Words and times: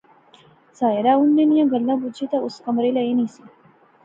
ساحرہ 0.79 1.13
انیں 1.19 1.45
نیاں 1.49 1.65
گلاں 1.71 1.97
بجی 2.01 2.25
تے 2.31 2.37
اس 2.45 2.55
کمرے 2.65 2.89
لے 2.95 3.01
اینی 3.07 3.27
سی 3.33 3.43